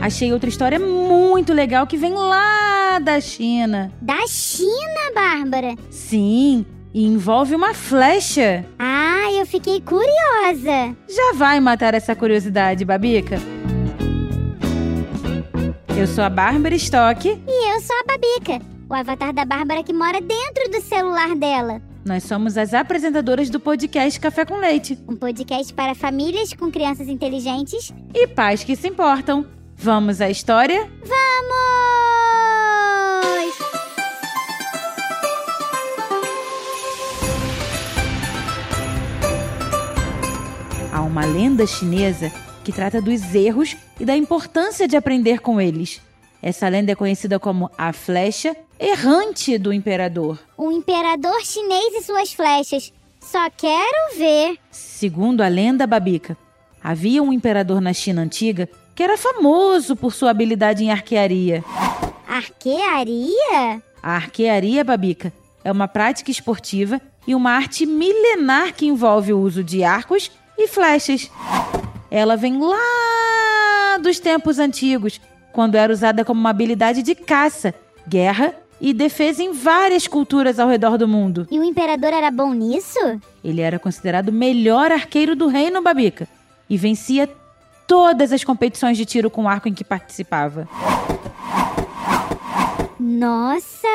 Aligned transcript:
achei 0.00 0.32
outra 0.32 0.48
história 0.48 0.78
muito 0.78 1.52
legal 1.52 1.86
que 1.86 1.96
vem 1.96 2.12
lá 2.14 2.98
da 2.98 3.20
China. 3.20 3.92
Da 4.00 4.26
China, 4.26 5.12
Bárbara? 5.14 5.74
Sim, 5.90 6.64
e 6.92 7.04
envolve 7.06 7.54
uma 7.54 7.74
flecha. 7.74 8.64
Ah, 8.78 9.30
eu 9.32 9.46
fiquei 9.46 9.80
curiosa. 9.80 10.96
Já 11.08 11.32
vai 11.34 11.60
matar 11.60 11.94
essa 11.94 12.14
curiosidade, 12.14 12.84
Babica? 12.84 13.36
Eu 15.96 16.06
sou 16.06 16.24
a 16.24 16.30
Bárbara 16.30 16.74
Stock. 16.76 17.28
E 17.28 17.74
eu 17.74 17.80
sou 17.80 17.96
a 18.00 18.04
Babica, 18.04 18.64
o 18.88 18.94
avatar 18.94 19.32
da 19.34 19.44
Bárbara 19.44 19.82
que 19.82 19.92
mora 19.92 20.20
dentro 20.20 20.70
do 20.70 20.80
celular 20.80 21.34
dela. 21.36 21.82
Nós 22.04 22.24
somos 22.24 22.56
as 22.56 22.72
apresentadoras 22.72 23.50
do 23.50 23.60
podcast 23.60 24.18
Café 24.18 24.46
com 24.46 24.56
Leite 24.56 24.98
Um 25.06 25.14
podcast 25.14 25.72
para 25.74 25.94
famílias 25.94 26.54
com 26.54 26.70
crianças 26.70 27.08
inteligentes. 27.08 27.92
e 28.14 28.26
pais 28.26 28.64
que 28.64 28.74
se 28.74 28.88
importam. 28.88 29.46
Vamos 29.82 30.20
à 30.20 30.28
história? 30.28 30.86
Vamos! 31.00 31.20
Há 40.92 41.00
uma 41.00 41.24
lenda 41.24 41.66
chinesa 41.66 42.30
que 42.62 42.72
trata 42.72 43.00
dos 43.00 43.34
erros 43.34 43.74
e 43.98 44.04
da 44.04 44.14
importância 44.14 44.86
de 44.86 44.98
aprender 44.98 45.40
com 45.40 45.58
eles. 45.58 45.98
Essa 46.42 46.68
lenda 46.68 46.92
é 46.92 46.94
conhecida 46.94 47.38
como 47.38 47.70
a 47.78 47.94
flecha 47.94 48.54
errante 48.78 49.56
do 49.56 49.72
imperador. 49.72 50.38
Um 50.58 50.70
imperador 50.70 51.40
chinês 51.42 51.94
e 51.94 52.02
suas 52.02 52.34
flechas. 52.34 52.92
Só 53.18 53.48
quero 53.48 54.18
ver. 54.18 54.58
Segundo 54.70 55.40
a 55.40 55.48
lenda 55.48 55.86
babica, 55.86 56.36
havia 56.84 57.22
um 57.22 57.32
imperador 57.32 57.80
na 57.80 57.94
China 57.94 58.20
antiga 58.20 58.68
que 59.00 59.04
era 59.04 59.16
famoso 59.16 59.96
por 59.96 60.12
sua 60.12 60.28
habilidade 60.28 60.84
em 60.84 60.90
arquearia. 60.90 61.64
Arquearia? 62.28 63.82
A 64.02 64.16
arquearia 64.16 64.84
babica 64.84 65.32
é 65.64 65.72
uma 65.72 65.88
prática 65.88 66.30
esportiva 66.30 67.00
e 67.26 67.34
uma 67.34 67.50
arte 67.52 67.86
milenar 67.86 68.74
que 68.74 68.84
envolve 68.84 69.32
o 69.32 69.40
uso 69.40 69.64
de 69.64 69.82
arcos 69.82 70.30
e 70.58 70.68
flechas. 70.68 71.30
Ela 72.10 72.36
vem 72.36 72.60
lá 72.60 73.96
dos 74.02 74.20
tempos 74.20 74.58
antigos, 74.58 75.18
quando 75.50 75.76
era 75.76 75.90
usada 75.90 76.22
como 76.22 76.38
uma 76.38 76.50
habilidade 76.50 77.02
de 77.02 77.14
caça, 77.14 77.74
guerra 78.06 78.54
e 78.78 78.92
defesa 78.92 79.42
em 79.42 79.50
várias 79.50 80.06
culturas 80.06 80.58
ao 80.58 80.68
redor 80.68 80.98
do 80.98 81.08
mundo. 81.08 81.48
E 81.50 81.58
o 81.58 81.64
imperador 81.64 82.12
era 82.12 82.30
bom 82.30 82.52
nisso? 82.52 82.98
Ele 83.42 83.62
era 83.62 83.78
considerado 83.78 84.28
o 84.28 84.32
melhor 84.32 84.92
arqueiro 84.92 85.34
do 85.34 85.46
reino 85.46 85.80
babica 85.80 86.28
e 86.68 86.76
vencia 86.76 87.26
todas 87.90 88.32
as 88.32 88.44
competições 88.44 88.96
de 88.96 89.04
tiro 89.04 89.28
com 89.28 89.48
arco 89.48 89.68
em 89.68 89.74
que 89.74 89.82
participava. 89.82 90.68
Nossa! 93.00 93.88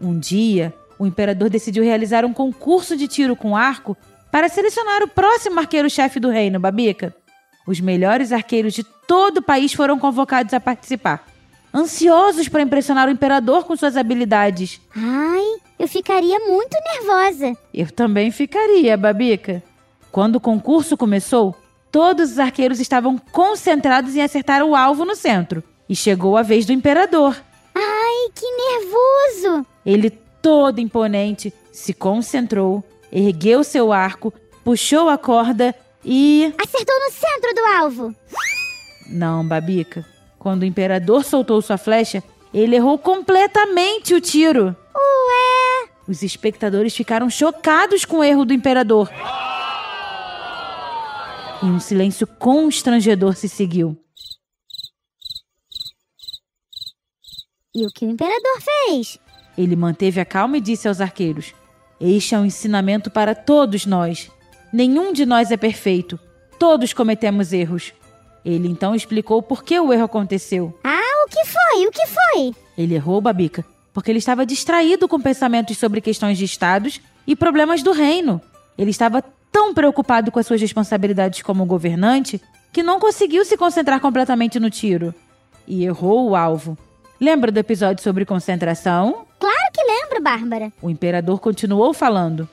Um 0.00 0.18
dia, 0.18 0.72
o 0.98 1.06
imperador 1.06 1.50
decidiu 1.50 1.84
realizar 1.84 2.24
um 2.24 2.32
concurso 2.32 2.96
de 2.96 3.06
tiro 3.06 3.36
com 3.36 3.54
arco 3.54 3.94
para 4.32 4.48
selecionar 4.48 5.02
o 5.02 5.08
próximo 5.08 5.60
arqueiro-chefe 5.60 6.18
do 6.18 6.30
reino, 6.30 6.58
Babica. 6.58 7.14
Os 7.66 7.78
melhores 7.78 8.32
arqueiros 8.32 8.72
de 8.72 8.84
todo 9.06 9.38
o 9.38 9.42
país 9.42 9.74
foram 9.74 9.98
convocados 9.98 10.54
a 10.54 10.60
participar, 10.60 11.26
ansiosos 11.74 12.48
para 12.48 12.62
impressionar 12.62 13.06
o 13.06 13.12
imperador 13.12 13.64
com 13.64 13.76
suas 13.76 13.98
habilidades. 13.98 14.80
Ai, 14.96 15.44
eu 15.78 15.86
ficaria 15.86 16.38
muito 16.38 16.74
nervosa. 16.94 17.52
Eu 17.74 17.90
também 17.92 18.30
ficaria, 18.30 18.96
Babica. 18.96 19.62
Quando 20.10 20.36
o 20.36 20.40
concurso 20.40 20.96
começou, 20.96 21.54
todos 21.90 22.32
os 22.32 22.38
arqueiros 22.38 22.80
estavam 22.80 23.18
concentrados 23.18 24.14
em 24.16 24.22
acertar 24.22 24.62
o 24.62 24.74
alvo 24.74 25.04
no 25.04 25.14
centro. 25.14 25.62
E 25.88 25.96
chegou 25.96 26.36
a 26.36 26.42
vez 26.42 26.66
do 26.66 26.72
imperador. 26.72 27.36
Ai, 27.74 28.30
que 28.34 28.46
nervoso! 28.46 29.66
Ele, 29.84 30.10
todo 30.10 30.80
imponente, 30.80 31.52
se 31.72 31.92
concentrou, 31.92 32.84
ergueu 33.10 33.64
seu 33.64 33.92
arco, 33.92 34.32
puxou 34.64 35.08
a 35.08 35.18
corda 35.18 35.74
e. 36.04 36.54
Acertou 36.58 36.96
no 37.00 37.10
centro 37.10 37.54
do 37.54 37.66
alvo. 37.78 38.14
Não, 39.08 39.46
Babica. 39.46 40.06
Quando 40.38 40.62
o 40.62 40.66
imperador 40.66 41.24
soltou 41.24 41.60
sua 41.60 41.76
flecha, 41.76 42.22
ele 42.54 42.76
errou 42.76 42.96
completamente 42.96 44.14
o 44.14 44.20
tiro. 44.20 44.76
Ué! 44.94 45.88
Os 46.08 46.22
espectadores 46.22 46.94
ficaram 46.94 47.28
chocados 47.28 48.04
com 48.04 48.18
o 48.18 48.24
erro 48.24 48.44
do 48.44 48.54
imperador. 48.54 49.10
E 51.62 51.66
um 51.66 51.78
silêncio 51.78 52.26
constrangedor 52.26 53.36
se 53.36 53.48
seguiu. 53.48 53.98
E 57.74 57.84
o 57.84 57.90
que 57.90 58.06
o 58.06 58.10
imperador 58.10 58.60
fez? 58.60 59.18
Ele 59.56 59.76
manteve 59.76 60.20
a 60.20 60.24
calma 60.24 60.56
e 60.56 60.60
disse 60.60 60.88
aos 60.88 61.00
arqueiros: 61.00 61.52
Este 62.00 62.34
é 62.34 62.38
um 62.38 62.46
ensinamento 62.46 63.10
para 63.10 63.34
todos 63.34 63.84
nós. 63.84 64.30
Nenhum 64.72 65.12
de 65.12 65.26
nós 65.26 65.50
é 65.50 65.56
perfeito. 65.56 66.18
Todos 66.58 66.94
cometemos 66.94 67.52
erros. 67.52 67.92
Ele 68.42 68.66
então 68.66 68.94
explicou 68.94 69.42
por 69.42 69.62
que 69.62 69.78
o 69.78 69.92
erro 69.92 70.04
aconteceu. 70.04 70.78
Ah, 70.82 71.24
o 71.26 71.28
que 71.28 71.44
foi? 71.44 71.86
O 71.86 71.90
que 71.90 72.06
foi? 72.06 72.54
Ele 72.76 72.94
errou, 72.94 73.20
Babica, 73.20 73.64
porque 73.92 74.10
ele 74.10 74.18
estava 74.18 74.46
distraído 74.46 75.06
com 75.06 75.20
pensamentos 75.20 75.76
sobre 75.76 76.00
questões 76.00 76.38
de 76.38 76.44
estados 76.46 77.00
e 77.26 77.36
problemas 77.36 77.82
do 77.82 77.92
reino. 77.92 78.40
Ele 78.78 78.90
estava 78.90 79.22
tão 79.50 79.74
preocupado 79.74 80.30
com 80.30 80.38
as 80.38 80.46
suas 80.46 80.60
responsabilidades 80.60 81.42
como 81.42 81.64
governante 81.64 82.40
que 82.72 82.82
não 82.82 83.00
conseguiu 83.00 83.44
se 83.44 83.56
concentrar 83.56 84.00
completamente 84.00 84.60
no 84.60 84.70
tiro. 84.70 85.14
E 85.66 85.84
errou 85.84 86.30
o 86.30 86.36
alvo. 86.36 86.78
Lembra 87.20 87.50
do 87.52 87.58
episódio 87.58 88.02
sobre 88.02 88.24
concentração? 88.24 89.26
Claro 89.38 89.72
que 89.72 89.84
lembro, 89.84 90.22
Bárbara. 90.22 90.72
O 90.80 90.88
imperador 90.88 91.38
continuou 91.40 91.92
falando. 91.92 92.48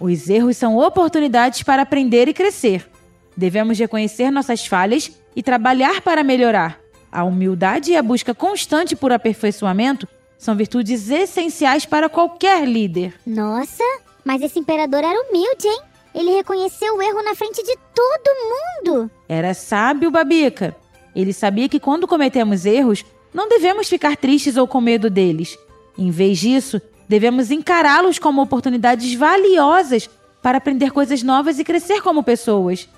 Os 0.00 0.28
erros 0.28 0.56
são 0.56 0.78
oportunidades 0.78 1.62
para 1.62 1.82
aprender 1.82 2.26
e 2.26 2.34
crescer. 2.34 2.88
Devemos 3.36 3.78
reconhecer 3.78 4.30
nossas 4.30 4.66
falhas 4.66 5.12
e 5.36 5.42
trabalhar 5.42 6.00
para 6.00 6.24
melhorar. 6.24 6.78
A 7.12 7.24
humildade 7.24 7.92
e 7.92 7.96
a 7.96 8.02
busca 8.02 8.34
constante 8.34 8.96
por 8.96 9.12
aperfeiçoamento 9.12 10.08
são 10.38 10.56
virtudes 10.56 11.10
essenciais 11.10 11.84
para 11.84 12.08
qualquer 12.08 12.66
líder. 12.66 13.14
Nossa, 13.26 13.84
mas 14.24 14.40
esse 14.42 14.58
imperador 14.58 15.00
era 15.00 15.28
humilde, 15.28 15.66
hein? 15.66 15.80
Ele 16.14 16.30
reconheceu 16.30 16.96
o 16.96 17.02
erro 17.02 17.22
na 17.22 17.34
frente 17.34 17.62
de 17.62 17.76
todo 17.94 18.94
mundo. 18.94 19.10
Era 19.28 19.54
sábio, 19.54 20.10
Babica. 20.10 20.76
Ele 21.14 21.32
sabia 21.32 21.68
que 21.68 21.80
quando 21.80 22.06
cometemos 22.06 22.66
erros, 22.66 23.04
não 23.32 23.48
devemos 23.48 23.88
ficar 23.88 24.16
tristes 24.16 24.56
ou 24.56 24.66
com 24.66 24.80
medo 24.80 25.08
deles. 25.08 25.58
Em 25.96 26.10
vez 26.10 26.38
disso, 26.38 26.80
devemos 27.08 27.50
encará-los 27.50 28.18
como 28.18 28.42
oportunidades 28.42 29.14
valiosas 29.14 30.08
para 30.42 30.58
aprender 30.58 30.90
coisas 30.90 31.22
novas 31.22 31.58
e 31.58 31.64
crescer 31.64 32.02
como 32.02 32.22
pessoas. 32.22 32.88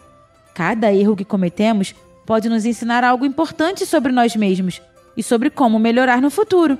Cada 0.54 0.92
erro 0.92 1.16
que 1.16 1.24
cometemos 1.24 1.94
pode 2.24 2.48
nos 2.48 2.64
ensinar 2.64 3.04
algo 3.04 3.26
importante 3.26 3.84
sobre 3.84 4.12
nós 4.12 4.36
mesmos 4.36 4.80
e 5.16 5.22
sobre 5.22 5.50
como 5.50 5.78
melhorar 5.78 6.20
no 6.20 6.30
futuro. 6.30 6.78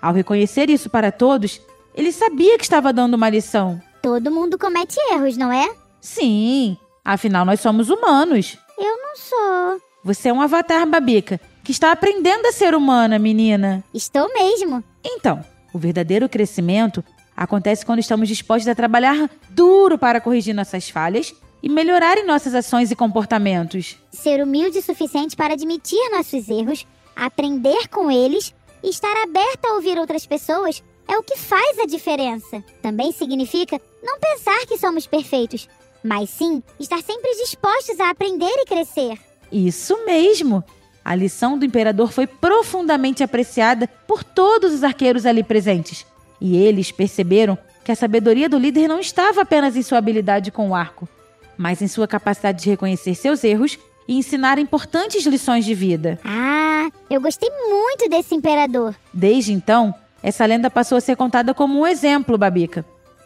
Ao 0.00 0.12
reconhecer 0.12 0.70
isso 0.70 0.88
para 0.88 1.10
todos, 1.10 1.60
ele 1.94 2.12
sabia 2.12 2.58
que 2.58 2.64
estava 2.64 2.92
dando 2.92 3.14
uma 3.14 3.30
lição. 3.30 3.80
Todo 4.02 4.30
mundo 4.30 4.58
comete 4.58 4.96
erros, 5.12 5.36
não 5.36 5.50
é? 5.50 5.68
Sim, 6.04 6.76
afinal 7.02 7.46
nós 7.46 7.60
somos 7.60 7.88
humanos. 7.88 8.58
Eu 8.78 8.98
não 8.98 9.16
sou. 9.16 9.80
Você 10.04 10.28
é 10.28 10.32
um 10.34 10.40
avatar, 10.42 10.86
Babica, 10.86 11.40
que 11.64 11.72
está 11.72 11.90
aprendendo 11.90 12.44
a 12.44 12.52
ser 12.52 12.74
humana, 12.74 13.18
menina. 13.18 13.82
Estou 13.94 14.30
mesmo. 14.34 14.84
Então, 15.02 15.42
o 15.72 15.78
verdadeiro 15.78 16.28
crescimento 16.28 17.02
acontece 17.34 17.86
quando 17.86 18.00
estamos 18.00 18.28
dispostos 18.28 18.68
a 18.68 18.74
trabalhar 18.74 19.30
duro 19.48 19.96
para 19.96 20.20
corrigir 20.20 20.54
nossas 20.54 20.90
falhas 20.90 21.34
e 21.62 21.70
melhorar 21.70 22.18
em 22.18 22.26
nossas 22.26 22.54
ações 22.54 22.90
e 22.90 22.94
comportamentos. 22.94 23.96
Ser 24.12 24.42
humilde 24.42 24.80
o 24.80 24.82
suficiente 24.82 25.34
para 25.34 25.54
admitir 25.54 26.10
nossos 26.10 26.50
erros, 26.50 26.86
aprender 27.16 27.88
com 27.88 28.10
eles 28.10 28.54
e 28.82 28.90
estar 28.90 29.16
aberta 29.22 29.68
a 29.68 29.72
ouvir 29.72 29.98
outras 29.98 30.26
pessoas 30.26 30.84
é 31.08 31.16
o 31.16 31.22
que 31.22 31.38
faz 31.38 31.78
a 31.78 31.86
diferença. 31.86 32.62
Também 32.82 33.10
significa 33.10 33.80
não 34.02 34.18
pensar 34.18 34.66
que 34.66 34.76
somos 34.76 35.06
perfeitos, 35.06 35.66
mas 36.04 36.28
sim 36.28 36.62
estar 36.78 37.02
sempre 37.02 37.34
dispostos 37.36 37.98
a 37.98 38.10
aprender 38.10 38.44
e 38.44 38.66
crescer. 38.66 39.18
Isso 39.50 40.04
mesmo! 40.04 40.62
A 41.02 41.14
lição 41.14 41.58
do 41.58 41.64
imperador 41.64 42.12
foi 42.12 42.26
profundamente 42.26 43.22
apreciada 43.22 43.88
por 44.06 44.22
todos 44.22 44.72
os 44.72 44.84
arqueiros 44.84 45.26
ali 45.26 45.42
presentes, 45.42 46.06
e 46.40 46.56
eles 46.56 46.92
perceberam 46.92 47.58
que 47.82 47.92
a 47.92 47.96
sabedoria 47.96 48.48
do 48.48 48.58
líder 48.58 48.88
não 48.88 49.00
estava 49.00 49.42
apenas 49.42 49.76
em 49.76 49.82
sua 49.82 49.98
habilidade 49.98 50.50
com 50.50 50.70
o 50.70 50.74
arco, 50.74 51.08
mas 51.56 51.82
em 51.82 51.88
sua 51.88 52.08
capacidade 52.08 52.62
de 52.62 52.70
reconhecer 52.70 53.14
seus 53.14 53.44
erros 53.44 53.78
e 54.08 54.16
ensinar 54.16 54.58
importantes 54.58 55.26
lições 55.26 55.64
de 55.64 55.74
vida. 55.74 56.18
Ah, 56.24 56.88
eu 57.10 57.20
gostei 57.20 57.50
muito 57.50 58.08
desse 58.08 58.34
imperador. 58.34 58.94
Desde 59.12 59.52
então, 59.52 59.94
essa 60.22 60.46
lenda 60.46 60.70
passou 60.70 60.96
a 60.96 61.00
ser 61.00 61.16
contada 61.16 61.52
como 61.52 61.80
um 61.80 61.86
exemplo, 61.86 62.38
Babica. 62.38 62.84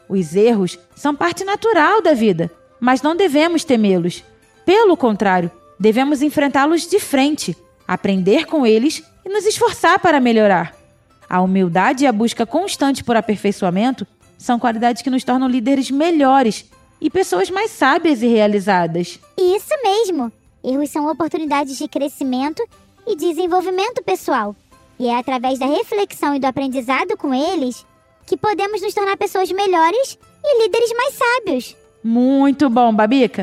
Os 0.09 0.35
erros 0.35 0.79
são 0.97 1.15
parte 1.15 1.45
natural 1.45 2.03
da 2.03 2.15
vida, 2.15 2.51
mas 2.81 3.03
não 3.03 3.17
devemos 3.17 3.65
temê-los. 3.65 4.25
Pelo 4.65 4.97
contrário, 4.97 5.51
devemos 5.79 6.23
enfrentá-los 6.23 6.87
de 6.87 6.99
frente, 6.99 7.57
aprender 7.87 8.47
com 8.47 8.67
eles 8.67 9.03
e 9.25 9.29
nos 9.29 9.47
esforçar 9.47 9.99
para 9.99 10.21
melhorar. 10.21 10.75
A 11.29 11.41
humildade 11.41 12.05
e 12.05 12.07
a 12.07 12.13
busca 12.13 12.47
constante 12.47 13.05
por 13.05 13.17
aperfeiçoamento 13.17 14.07
são 14.39 14.59
qualidades 14.59 15.03
que 15.03 15.11
nos 15.11 15.25
tornam 15.25 15.49
líderes 15.49 15.91
melhores 15.91 16.65
e 17.01 17.11
pessoas 17.11 17.51
mais 17.51 17.71
sábias 17.71 18.23
e 18.23 18.27
realizadas. 18.27 19.19
Isso 19.37 19.75
mesmo! 19.83 20.33
Erros 20.65 20.91
são 20.91 21.11
oportunidades 21.11 21.79
de 21.79 21.87
crescimento 21.89 22.63
e 23.07 23.17
desenvolvimento 23.17 24.03
pessoal. 24.03 24.55
E 24.99 25.07
é 25.07 25.17
através 25.17 25.59
da 25.59 25.67
reflexão 25.67 26.35
e 26.35 26.41
do 26.41 26.47
aprendizado 26.47 27.17
com 27.17 27.33
eles 27.33 27.87
que 28.27 28.37
podemos 28.37 28.83
nos 28.83 28.93
tornar 28.93 29.17
pessoas 29.17 29.51
melhores 29.51 30.19
e 30.45 30.63
líderes 30.63 30.93
mais 30.93 31.15
sábios. 31.15 31.77
Muito 32.09 32.71
bom, 32.71 32.91
Babica! 32.91 33.43